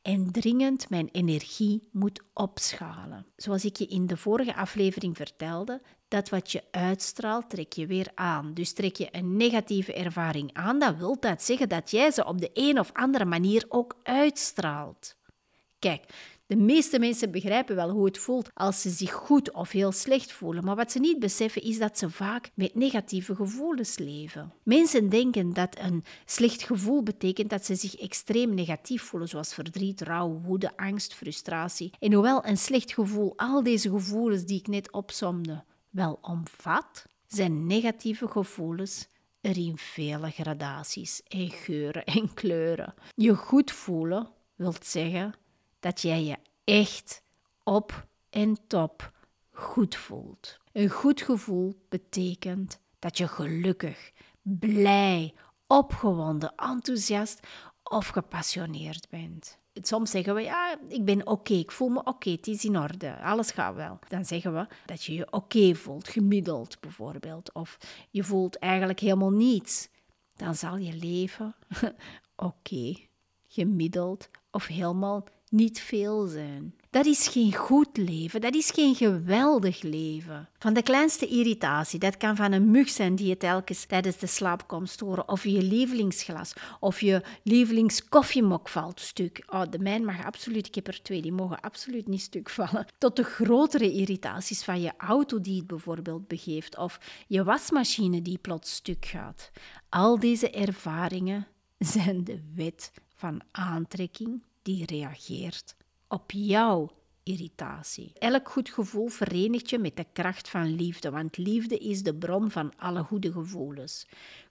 En 0.02 0.32
dringend 0.32 0.90
mijn 0.90 1.08
energie 1.12 1.88
moet 1.92 2.22
opschalen. 2.32 3.26
Zoals 3.36 3.64
ik 3.64 3.76
je 3.76 3.86
in 3.86 4.06
de 4.06 4.16
vorige 4.16 4.54
aflevering 4.54 5.16
vertelde, 5.16 5.82
dat 6.08 6.28
wat 6.28 6.52
je 6.52 6.62
uitstraalt, 6.70 7.50
trek 7.50 7.72
je 7.72 7.86
weer 7.86 8.10
aan. 8.14 8.54
Dus 8.54 8.72
trek 8.72 8.96
je 8.96 9.08
een 9.10 9.36
negatieve 9.36 9.94
ervaring 9.94 10.50
aan, 10.52 10.78
dan 10.78 10.96
wil 10.96 11.16
dat 11.20 11.42
zeggen 11.42 11.68
dat 11.68 11.90
jij 11.90 12.10
ze 12.10 12.24
op 12.24 12.40
de 12.40 12.50
een 12.54 12.78
of 12.78 12.90
andere 12.92 13.24
manier 13.24 13.64
ook 13.68 13.96
uitstraalt. 14.02 15.16
Kijk, 15.78 16.04
de 16.46 16.56
meeste 16.56 16.98
mensen 16.98 17.30
begrijpen 17.30 17.76
wel 17.76 17.90
hoe 17.90 18.04
het 18.04 18.18
voelt 18.18 18.50
als 18.54 18.80
ze 18.80 18.90
zich 18.90 19.12
goed 19.12 19.52
of 19.52 19.70
heel 19.70 19.92
slecht 19.92 20.32
voelen, 20.32 20.64
maar 20.64 20.76
wat 20.76 20.92
ze 20.92 20.98
niet 20.98 21.18
beseffen 21.18 21.62
is 21.62 21.78
dat 21.78 21.98
ze 21.98 22.10
vaak 22.10 22.50
met 22.54 22.74
negatieve 22.74 23.34
gevoelens 23.34 23.98
leven. 23.98 24.52
Mensen 24.62 25.08
denken 25.08 25.52
dat 25.52 25.78
een 25.78 26.04
slecht 26.24 26.62
gevoel 26.62 27.02
betekent 27.02 27.50
dat 27.50 27.64
ze 27.64 27.74
zich 27.74 27.96
extreem 27.96 28.54
negatief 28.54 29.02
voelen, 29.02 29.28
zoals 29.28 29.54
verdriet, 29.54 30.00
rouw, 30.00 30.40
woede, 30.44 30.76
angst, 30.76 31.14
frustratie. 31.14 31.90
En 31.98 32.12
hoewel 32.12 32.46
een 32.46 32.58
slecht 32.58 32.92
gevoel 32.92 33.32
al 33.36 33.62
deze 33.62 33.90
gevoelens 33.90 34.44
die 34.44 34.58
ik 34.58 34.66
net 34.66 34.92
opsomde 34.92 35.64
wel 35.90 36.18
omvat, 36.22 37.06
zijn 37.26 37.66
negatieve 37.66 38.28
gevoelens 38.28 39.08
er 39.40 39.56
in 39.56 39.78
vele 39.78 40.30
gradaties 40.30 41.22
en 41.22 41.50
geuren 41.50 42.04
en 42.04 42.34
kleuren. 42.34 42.94
Je 43.14 43.34
goed 43.34 43.70
voelen 43.70 44.30
wil 44.54 44.74
zeggen 44.82 45.34
dat 45.80 46.00
jij 46.00 46.24
je 46.24 46.36
echt 46.64 47.22
op 47.64 48.06
en 48.30 48.56
top 48.66 49.12
goed 49.50 49.96
voelt. 49.96 50.58
Een 50.72 50.88
goed 50.88 51.22
gevoel 51.22 51.84
betekent 51.88 52.80
dat 52.98 53.18
je 53.18 53.28
gelukkig, 53.28 54.12
blij, 54.42 55.34
opgewonden, 55.66 56.54
enthousiast 56.56 57.46
of 57.82 58.08
gepassioneerd 58.08 59.08
bent. 59.08 59.58
Soms 59.82 60.10
zeggen 60.10 60.34
we, 60.34 60.40
ja, 60.40 60.78
ik 60.88 61.04
ben 61.04 61.26
oké, 61.26 61.52
ik 61.52 61.70
voel 61.70 61.88
me 61.88 62.04
oké, 62.04 62.30
het 62.30 62.46
is 62.46 62.64
in 62.64 62.78
orde, 62.78 63.20
alles 63.20 63.50
gaat 63.50 63.74
wel. 63.74 63.98
Dan 64.08 64.24
zeggen 64.24 64.54
we 64.54 64.66
dat 64.86 65.04
je 65.04 65.14
je 65.14 65.32
oké 65.32 65.74
voelt, 65.74 66.08
gemiddeld 66.08 66.80
bijvoorbeeld, 66.80 67.52
of 67.52 67.78
je 68.10 68.24
voelt 68.24 68.58
eigenlijk 68.58 69.00
helemaal 69.00 69.32
niets. 69.32 69.88
Dan 70.36 70.54
zal 70.54 70.76
je 70.76 70.92
leven 70.92 71.54
oké, 72.36 72.94
gemiddeld 73.48 74.30
of 74.50 74.66
helemaal 74.66 75.24
niet 75.50 75.80
veel 75.80 76.26
zijn. 76.26 76.74
Dat 76.90 77.06
is 77.06 77.28
geen 77.28 77.54
goed 77.54 77.96
leven, 77.96 78.40
dat 78.40 78.54
is 78.54 78.70
geen 78.70 78.94
geweldig 78.94 79.82
leven. 79.82 80.48
Van 80.58 80.74
de 80.74 80.82
kleinste 80.82 81.26
irritatie, 81.26 81.98
dat 81.98 82.16
kan 82.16 82.36
van 82.36 82.52
een 82.52 82.70
mug 82.70 82.88
zijn 82.88 83.14
die 83.14 83.26
je 83.26 83.36
telkens 83.36 83.84
tijdens 83.84 84.18
de 84.18 84.26
slaap 84.26 84.68
komt 84.68 84.88
storen, 84.88 85.28
of 85.28 85.44
je 85.44 85.62
lievelingsglas, 85.62 86.52
of 86.80 87.00
je 87.00 87.22
lievelingskoffiemok 87.42 88.68
valt 88.68 89.00
stuk. 89.00 89.44
Oh, 89.46 89.62
de 89.70 89.78
mijn 89.78 90.04
mag 90.04 90.24
absoluut, 90.24 90.66
ik 90.66 90.74
heb 90.74 90.86
er 90.86 91.02
twee, 91.02 91.22
die 91.22 91.32
mogen 91.32 91.60
absoluut 91.60 92.08
niet 92.08 92.20
stuk 92.20 92.50
vallen. 92.50 92.86
Tot 92.98 93.16
de 93.16 93.24
grotere 93.24 93.92
irritaties 93.92 94.64
van 94.64 94.80
je 94.80 94.92
auto 94.96 95.40
die 95.40 95.56
het 95.56 95.66
bijvoorbeeld 95.66 96.28
begeeft, 96.28 96.78
of 96.78 97.00
je 97.26 97.44
wasmachine 97.44 98.22
die 98.22 98.38
plots 98.38 98.74
stuk 98.74 99.04
gaat. 99.04 99.50
Al 99.88 100.18
deze 100.18 100.50
ervaringen 100.50 101.46
zijn 101.78 102.24
de 102.24 102.40
wet 102.54 102.92
van 103.14 103.40
aantrekking 103.50 104.42
die 104.62 104.84
reageert 104.84 105.76
op 106.08 106.30
jouw 106.30 106.90
irritatie. 107.22 108.12
Elk 108.18 108.48
goed 108.48 108.68
gevoel 108.68 109.08
verenigt 109.08 109.70
je 109.70 109.78
met 109.78 109.96
de 109.96 110.06
kracht 110.12 110.48
van 110.48 110.74
liefde, 110.74 111.10
want 111.10 111.36
liefde 111.36 111.78
is 111.78 112.02
de 112.02 112.14
bron 112.14 112.50
van 112.50 112.72
alle 112.76 113.02
goede 113.02 113.32
gevoelens. 113.32 114.06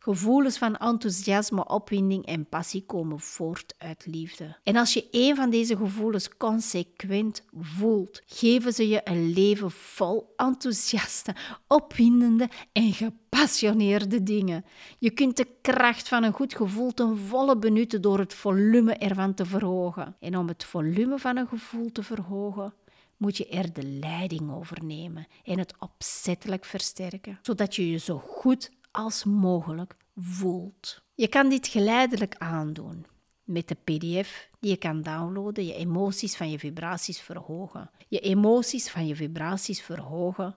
Gevoelens 0.07 0.57
van 0.57 0.75
enthousiasme, 0.75 1.67
opwinding 1.67 2.25
en 2.25 2.49
passie 2.49 2.85
komen 2.85 3.19
voort 3.19 3.73
uit 3.77 4.05
liefde. 4.05 4.57
En 4.63 4.75
als 4.75 4.93
je 4.93 5.07
een 5.11 5.35
van 5.35 5.49
deze 5.49 5.77
gevoelens 5.77 6.37
consequent 6.37 7.43
voelt, 7.59 8.21
geven 8.25 8.73
ze 8.73 8.87
je 8.87 9.01
een 9.03 9.33
leven 9.33 9.71
vol 9.71 10.33
enthousiaste, 10.35 11.35
opwindende 11.67 12.49
en 12.71 12.93
gepassioneerde 12.93 14.23
dingen. 14.23 14.65
Je 14.99 15.09
kunt 15.09 15.37
de 15.37 15.47
kracht 15.61 16.07
van 16.07 16.23
een 16.23 16.33
goed 16.33 16.55
gevoel 16.55 16.93
ten 16.93 17.17
volle 17.17 17.57
benutten 17.57 18.01
door 18.01 18.19
het 18.19 18.33
volume 18.33 18.93
ervan 18.93 19.33
te 19.33 19.45
verhogen. 19.45 20.15
En 20.19 20.37
om 20.37 20.47
het 20.47 20.63
volume 20.63 21.19
van 21.19 21.37
een 21.37 21.47
gevoel 21.47 21.91
te 21.91 22.03
verhogen, 22.03 22.73
moet 23.17 23.37
je 23.37 23.47
er 23.47 23.73
de 23.73 23.83
leiding 23.83 24.51
over 24.51 24.83
nemen 24.83 25.27
en 25.43 25.59
het 25.59 25.73
opzettelijk 25.79 26.65
versterken, 26.65 27.39
zodat 27.41 27.75
je 27.75 27.91
je 27.91 27.97
zo 27.97 28.17
goed 28.17 28.71
als 28.97 29.23
mogelijk 29.23 29.95
voelt. 30.15 31.01
Je 31.13 31.27
kan 31.27 31.49
dit 31.49 31.67
geleidelijk 31.67 32.35
aandoen 32.37 33.05
met 33.43 33.67
de 33.67 33.75
PDF 33.75 34.49
die 34.59 34.69
je 34.69 34.77
kan 34.77 35.01
downloaden, 35.01 35.65
je 35.65 35.73
emoties 35.73 36.35
van 36.35 36.49
je 36.49 36.59
vibraties 36.59 37.21
verhogen. 37.21 37.89
Je 38.07 38.19
emoties 38.19 38.89
van 38.89 39.07
je 39.07 39.15
vibraties 39.15 39.81
verhogen 39.81 40.55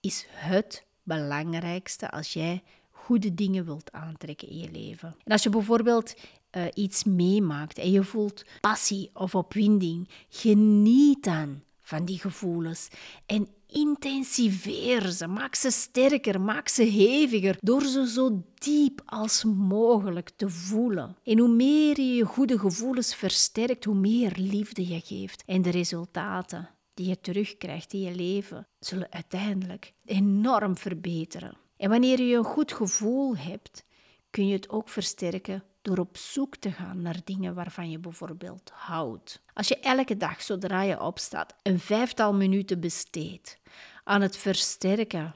is 0.00 0.26
het 0.30 0.86
belangrijkste 1.02 2.10
als 2.10 2.32
jij 2.32 2.62
goede 2.90 3.34
dingen 3.34 3.64
wilt 3.64 3.92
aantrekken 3.92 4.48
in 4.48 4.58
je 4.58 4.70
leven. 4.70 5.16
En 5.24 5.32
als 5.32 5.42
je 5.42 5.50
bijvoorbeeld 5.50 6.14
uh, 6.56 6.64
iets 6.74 7.04
meemaakt 7.04 7.78
en 7.78 7.90
je 7.90 8.04
voelt 8.04 8.44
passie 8.60 9.10
of 9.12 9.34
opwinding, 9.34 10.08
geniet 10.28 11.24
dan 11.24 11.62
van 11.90 12.04
die 12.04 12.18
gevoelens 12.18 12.88
en 13.26 13.48
intensiveer 13.66 15.08
ze. 15.08 15.26
Maak 15.26 15.54
ze 15.54 15.70
sterker, 15.70 16.40
maak 16.40 16.68
ze 16.68 16.82
heviger 16.82 17.56
door 17.60 17.82
ze 17.82 18.08
zo 18.08 18.44
diep 18.54 19.02
als 19.04 19.44
mogelijk 19.44 20.30
te 20.36 20.48
voelen. 20.48 21.16
En 21.24 21.38
hoe 21.38 21.48
meer 21.48 22.00
je 22.00 22.14
je 22.14 22.24
goede 22.24 22.58
gevoelens 22.58 23.14
versterkt, 23.14 23.84
hoe 23.84 23.94
meer 23.94 24.32
liefde 24.36 24.88
je 24.88 25.00
geeft. 25.00 25.42
En 25.46 25.62
de 25.62 25.70
resultaten 25.70 26.68
die 26.94 27.08
je 27.08 27.20
terugkrijgt 27.20 27.92
in 27.92 28.00
je 28.00 28.14
leven 28.14 28.66
zullen 28.78 29.12
uiteindelijk 29.12 29.92
enorm 30.04 30.76
verbeteren. 30.76 31.56
En 31.76 31.90
wanneer 31.90 32.20
je 32.22 32.36
een 32.36 32.44
goed 32.44 32.72
gevoel 32.72 33.36
hebt, 33.36 33.84
kun 34.30 34.46
je 34.46 34.52
het 34.52 34.68
ook 34.68 34.88
versterken 34.88 35.62
door 35.82 35.98
op 35.98 36.16
zoek 36.16 36.56
te 36.56 36.72
gaan 36.72 37.02
naar 37.02 37.20
dingen 37.24 37.54
waarvan 37.54 37.90
je 37.90 37.98
bijvoorbeeld 37.98 38.70
houdt. 38.74 39.42
Als 39.54 39.68
je 39.68 39.80
elke 39.80 40.16
dag, 40.16 40.42
zodra 40.42 40.82
je 40.82 41.00
opstaat, 41.00 41.54
een 41.62 41.78
vijftal 41.78 42.34
minuten 42.34 42.80
besteedt 42.80 43.58
aan 44.04 44.20
het 44.20 44.36
versterken 44.36 45.34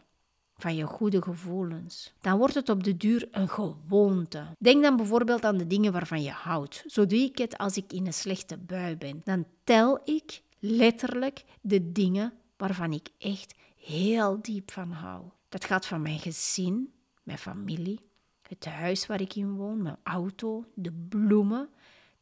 van 0.56 0.76
je 0.76 0.84
goede 0.84 1.22
gevoelens, 1.22 2.12
dan 2.20 2.38
wordt 2.38 2.54
het 2.54 2.68
op 2.68 2.84
de 2.84 2.96
duur 2.96 3.28
een 3.30 3.48
gewoonte. 3.48 4.46
Denk 4.58 4.82
dan 4.82 4.96
bijvoorbeeld 4.96 5.44
aan 5.44 5.56
de 5.56 5.66
dingen 5.66 5.92
waarvan 5.92 6.22
je 6.22 6.30
houdt. 6.30 6.84
Zo 6.86 7.06
doe 7.06 7.18
ik 7.18 7.38
het 7.38 7.58
als 7.58 7.76
ik 7.76 7.92
in 7.92 8.06
een 8.06 8.14
slechte 8.14 8.58
bui 8.58 8.96
ben. 8.96 9.20
Dan 9.24 9.46
tel 9.64 10.00
ik 10.04 10.42
letterlijk 10.58 11.44
de 11.60 11.92
dingen 11.92 12.32
waarvan 12.56 12.92
ik 12.92 13.08
echt 13.18 13.54
heel 13.76 14.42
diep 14.42 14.70
van 14.70 14.90
hou. 14.90 15.22
Dat 15.48 15.64
gaat 15.64 15.86
van 15.86 16.02
mijn 16.02 16.18
gezin, 16.18 16.92
mijn 17.22 17.38
familie, 17.38 18.00
het 18.48 18.64
huis 18.64 19.06
waar 19.06 19.20
ik 19.20 19.34
in 19.34 19.54
woon, 19.54 19.82
mijn 19.82 19.96
auto, 20.02 20.64
de 20.74 20.92
bloemen, 21.08 21.68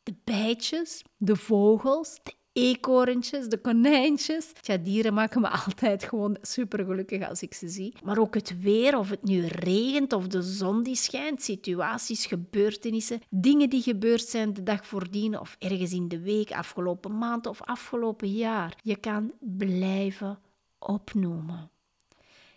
de 0.02 0.14
bijtjes, 0.24 1.02
de 1.16 1.36
vogels, 1.36 2.18
de 2.22 2.34
eekhoorntjes, 2.52 3.48
de 3.48 3.60
konijntjes. 3.60 4.52
Ja, 4.60 4.76
dieren 4.76 5.14
maken 5.14 5.40
me 5.40 5.48
altijd 5.64 6.04
gewoon 6.04 6.36
super 6.40 6.84
gelukkig 6.84 7.28
als 7.28 7.42
ik 7.42 7.54
ze 7.54 7.68
zie. 7.68 7.94
Maar 8.04 8.18
ook 8.18 8.34
het 8.34 8.60
weer, 8.60 8.98
of 8.98 9.10
het 9.10 9.22
nu 9.22 9.46
regent 9.46 10.12
of 10.12 10.26
de 10.26 10.42
zon 10.42 10.82
die 10.82 10.96
schijnt, 10.96 11.42
situaties, 11.42 12.26
gebeurtenissen, 12.26 13.20
dingen 13.30 13.70
die 13.70 13.82
gebeurd 13.82 14.24
zijn 14.24 14.52
de 14.52 14.62
dag 14.62 14.86
voordien 14.86 15.40
of 15.40 15.56
ergens 15.58 15.92
in 15.92 16.08
de 16.08 16.20
week, 16.20 16.52
afgelopen 16.52 17.18
maand 17.18 17.46
of 17.46 17.62
afgelopen 17.62 18.32
jaar. 18.32 18.78
Je 18.82 18.96
kan 18.96 19.32
blijven 19.40 20.38
opnoemen. 20.78 21.70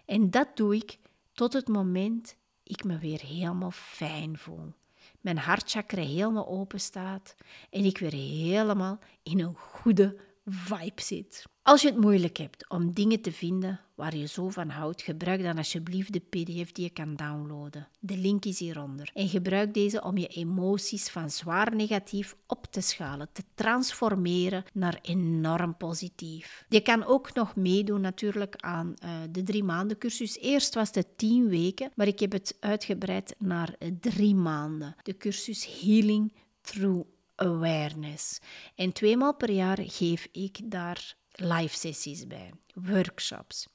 En 0.06 0.30
dat 0.30 0.48
doe 0.56 0.76
ik 0.76 0.98
tot 1.34 1.54
het 1.54 1.68
moment 1.68 2.36
ik 2.68 2.84
me 2.84 2.98
weer 2.98 3.22
helemaal 3.22 3.72
fijn 3.72 4.38
voel. 4.38 4.74
Mijn 5.22 5.38
hartchakra 5.38 6.02
helemaal 6.02 6.48
open 6.48 6.80
staat 6.80 7.36
en 7.70 7.86
ik 7.86 7.98
weer 7.98 8.14
helemaal 8.14 9.00
in 9.24 9.40
een 9.40 9.56
goede 9.56 10.18
vibe 10.46 11.02
zit. 11.02 11.44
Als 11.62 11.82
je 11.82 11.88
het 11.88 11.98
moeilijk 11.98 12.38
hebt 12.38 12.70
om 12.70 12.94
dingen 12.94 13.22
te 13.22 13.32
vinden 13.32 13.80
waar 13.96 14.16
je 14.16 14.28
zo 14.28 14.50
van 14.50 14.70
houdt, 14.70 15.02
gebruik 15.02 15.44
dan 15.44 15.58
alsjeblieft 15.58 16.14
de 16.14 16.20
PDF 16.20 16.72
die 16.72 16.84
je 16.84 16.90
kan 16.90 17.16
downloaden. 17.16 17.88
De 18.00 18.18
link 18.18 18.46
is 18.46 18.60
hieronder. 18.60 19.12
En 19.14 19.28
gebruik 19.28 19.74
deze 19.74 20.04
om 20.04 20.18
je 20.18 20.28
emoties 20.28 21.10
van 21.10 21.30
zwaar 21.30 21.76
negatief 21.76 22.36
op 22.48 22.66
te 22.70 22.82
schalen, 22.82 23.30
te 23.32 23.44
transformeren 23.56 24.64
naar 24.74 25.00
enorm 25.02 25.78
positief. 25.78 26.66
Je 26.70 26.82
kan 26.82 27.06
ook 27.06 27.34
nog 27.34 27.56
meedoen 27.56 28.02
natuurlijk 28.02 28.56
aan 28.56 28.94
uh, 29.04 29.10
de 29.32 29.44
drie 29.44 29.64
maanden 29.64 29.98
cursus. 29.98 30.38
Eerst 30.38 30.74
was 30.74 30.90
het 30.92 31.18
tien 31.18 31.48
weken, 31.48 31.92
maar 31.96 32.08
ik 32.08 32.20
heb 32.20 32.32
het 32.32 32.58
uitgebreid 32.60 33.36
naar 33.38 33.76
drie 34.00 34.36
maanden. 34.36 34.96
De 35.04 35.18
cursus 35.18 35.80
Healing 35.82 36.34
Through 36.62 37.15
Awareness. 37.36 38.40
En 38.76 38.92
tweemaal 38.92 39.36
per 39.36 39.52
jaar 39.52 39.78
geef 39.82 40.28
ik 40.32 40.72
daar 40.72 41.16
live 41.32 41.78
sessies 41.78 42.28
bij, 42.28 42.52
workshops. 42.74 43.68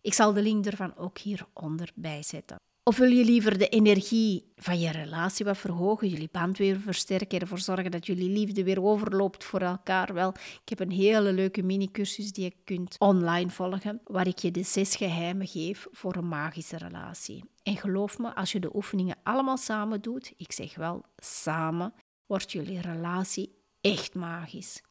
Ik 0.00 0.14
zal 0.14 0.32
de 0.32 0.42
link 0.42 0.66
ervan 0.66 0.96
ook 0.96 1.18
hieronder 1.18 1.90
bijzetten. 1.94 2.56
Of 2.82 2.96
wil 2.96 3.10
je 3.10 3.24
liever 3.24 3.58
de 3.58 3.68
energie 3.68 4.52
van 4.56 4.80
je 4.80 4.90
relatie 4.90 5.44
wat 5.44 5.58
verhogen, 5.58 6.08
jullie 6.08 6.28
band 6.32 6.58
weer 6.58 6.80
versterken, 6.80 7.40
ervoor 7.40 7.58
zorgen 7.58 7.90
dat 7.90 8.06
jullie 8.06 8.28
liefde 8.30 8.64
weer 8.64 8.82
overloopt 8.82 9.44
voor 9.44 9.60
elkaar? 9.60 10.14
Wel, 10.14 10.28
ik 10.62 10.68
heb 10.68 10.80
een 10.80 10.90
hele 10.90 11.32
leuke 11.32 11.62
mini-cursus 11.62 12.32
die 12.32 12.44
je 12.44 12.54
kunt 12.64 12.96
online 12.98 13.50
volgen, 13.50 14.00
waar 14.04 14.26
ik 14.26 14.38
je 14.38 14.50
de 14.50 14.62
zes 14.62 14.96
geheimen 14.96 15.46
geef 15.46 15.86
voor 15.90 16.16
een 16.16 16.28
magische 16.28 16.76
relatie. 16.76 17.44
En 17.62 17.76
geloof 17.76 18.18
me, 18.18 18.34
als 18.34 18.52
je 18.52 18.60
de 18.60 18.74
oefeningen 18.76 19.16
allemaal 19.22 19.56
samen 19.56 20.00
doet, 20.00 20.32
ik 20.36 20.52
zeg 20.52 20.74
wel 20.74 21.04
samen, 21.16 21.94
wordt 22.30 22.52
jullie 22.52 22.80
relatie 22.80 23.54
echt 23.80 24.14
magisch. 24.14 24.82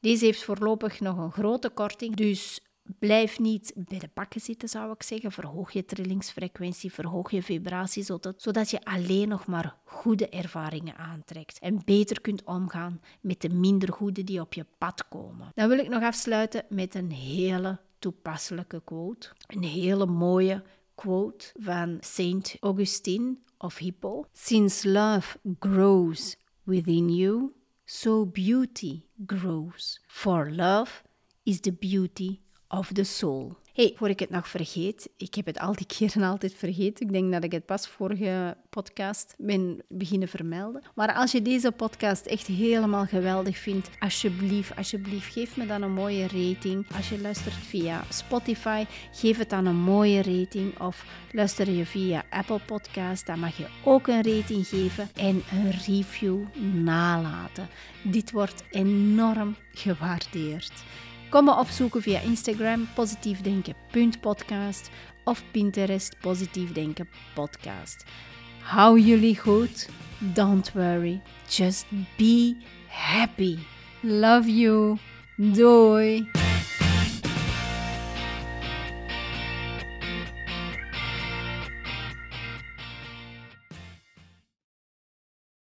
Deze 0.00 0.24
heeft 0.24 0.44
voorlopig 0.44 1.00
nog 1.00 1.18
een 1.18 1.32
grote 1.32 1.70
korting, 1.70 2.16
dus 2.16 2.60
blijf 2.98 3.38
niet 3.38 3.72
bij 3.74 3.98
de 3.98 4.08
pakken 4.08 4.40
zitten, 4.40 4.68
zou 4.68 4.92
ik 4.92 5.02
zeggen. 5.02 5.32
Verhoog 5.32 5.72
je 5.72 5.84
trillingsfrequentie, 5.84 6.92
verhoog 6.92 7.30
je 7.30 7.42
vibratie, 7.42 8.02
zodat, 8.36 8.70
je 8.70 8.84
alleen 8.84 9.28
nog 9.28 9.46
maar 9.46 9.76
goede 9.84 10.28
ervaringen 10.28 10.96
aantrekt 10.96 11.58
en 11.58 11.82
beter 11.84 12.20
kunt 12.20 12.44
omgaan 12.44 13.00
met 13.20 13.40
de 13.40 13.48
minder 13.48 13.92
goede 13.92 14.24
die 14.24 14.40
op 14.40 14.54
je 14.54 14.66
pad 14.78 15.08
komen. 15.08 15.50
Dan 15.54 15.68
wil 15.68 15.78
ik 15.78 15.88
nog 15.88 16.02
afsluiten 16.02 16.64
met 16.68 16.94
een 16.94 17.10
hele 17.10 17.80
toepasselijke 17.98 18.82
quote. 18.84 19.28
Een 19.46 19.64
hele 19.64 20.06
mooie 20.06 20.62
quote 20.94 21.46
van 21.58 21.96
Saint 22.00 22.56
Augustine 22.60 23.36
of 23.58 23.76
Hippo. 23.78 24.24
Since 24.32 24.88
love 24.88 25.38
grows 25.58 26.36
within 26.66 27.08
you, 27.08 27.54
so 27.86 28.24
beauty 28.24 29.06
grows. 29.26 29.98
For 30.08 30.50
love 30.50 31.02
is 31.44 31.60
the 31.60 31.72
beauty 31.72 32.42
of 32.70 32.94
the 32.94 33.04
soul. 33.04 33.56
Hey, 33.72 33.92
voor 33.96 34.08
ik 34.08 34.18
het 34.18 34.30
nog 34.30 34.48
vergeet, 34.48 35.08
ik 35.16 35.34
heb 35.34 35.46
het 35.46 35.58
al 35.58 35.74
die 35.74 35.86
keren 35.86 36.22
altijd 36.30 36.54
vergeten. 36.54 37.06
Ik 37.06 37.12
denk 37.12 37.32
dat 37.32 37.44
ik 37.44 37.52
het 37.52 37.66
pas 37.66 37.88
vorige 37.88 38.56
podcast 38.70 39.34
ben 39.38 39.82
beginnen 39.88 40.28
vermelden. 40.28 40.82
Maar 40.94 41.14
als 41.14 41.32
je 41.32 41.42
deze 41.42 41.72
podcast 41.72 42.26
echt 42.26 42.46
helemaal 42.46 43.06
geweldig 43.06 43.58
vindt, 43.58 43.90
alsjeblieft, 43.98 44.76
alsjeblieft, 44.76 45.32
geef 45.32 45.56
me 45.56 45.66
dan 45.66 45.82
een 45.82 45.92
mooie 45.92 46.22
rating. 46.22 46.86
Als 46.96 47.08
je 47.08 47.20
luistert 47.20 47.54
via 47.54 48.04
Spotify, 48.08 48.84
geef 49.12 49.38
het 49.38 49.50
dan 49.50 49.66
een 49.66 49.80
mooie 49.80 50.22
rating. 50.22 50.80
Of 50.80 51.04
luister 51.30 51.70
je 51.70 51.86
via 51.86 52.24
Apple 52.30 52.60
Podcast, 52.66 53.26
dan 53.26 53.38
mag 53.38 53.56
je 53.56 53.66
ook 53.84 54.06
een 54.06 54.22
rating 54.22 54.66
geven 54.66 55.08
en 55.14 55.42
een 55.50 55.70
review 55.70 56.38
nalaten. 56.72 57.68
Dit 58.02 58.30
wordt 58.30 58.64
enorm 58.70 59.56
gewaardeerd. 59.72 60.72
Kom 61.32 61.44
me 61.44 61.56
opzoeken 61.56 62.02
via 62.02 62.20
Instagram 62.20 62.88
positiefdenken.podcast 62.94 64.90
of 65.24 65.44
Pinterest 65.50 66.16
Positief 66.20 66.72
Denken 66.72 67.08
Podcast. 67.34 68.04
Hou 68.62 68.98
jullie 68.98 69.38
goed. 69.38 69.88
Don't 70.18 70.72
worry. 70.74 71.22
Just 71.48 71.86
be 72.16 72.56
happy. 72.88 73.58
Love 74.00 74.48
you. 74.48 74.96
Doei. 75.36 76.41